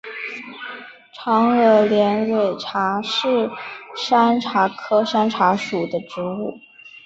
[1.13, 3.51] 长萼连蕊茶是
[3.95, 6.57] 山茶科山茶属的植物。